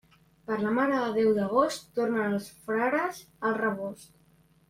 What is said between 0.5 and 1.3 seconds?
la Mare de Déu